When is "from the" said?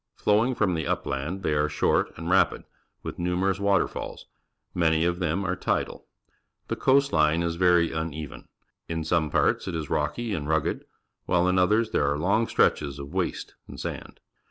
0.55-0.87